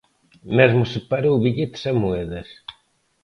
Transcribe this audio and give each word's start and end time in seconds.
Mesmo 0.57 0.83
separou 0.93 1.35
billetes 1.45 1.83
e 1.91 1.93
moedas. 2.01 2.49